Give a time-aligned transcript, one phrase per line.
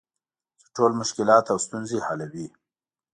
[0.59, 2.47] چې ټول مشکلات او ستونزې حلوي.